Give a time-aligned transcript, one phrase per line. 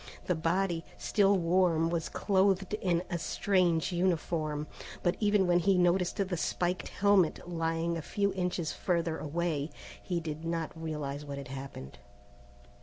[0.25, 4.65] The body, still warm, was clothed in a strange uniform,
[5.03, 9.69] but even when he noticed the spiked helmet lying a few inches further away,
[10.01, 11.99] he did not realize what had happened.